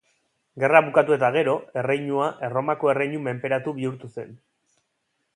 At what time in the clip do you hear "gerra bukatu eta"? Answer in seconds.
0.61-1.27